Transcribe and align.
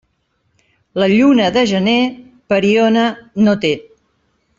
La 1.01 1.09
lluna 1.11 1.49
de 1.57 1.63
gener, 1.73 1.97
pariona 2.53 3.05
no 3.49 3.55
té. 3.67 3.73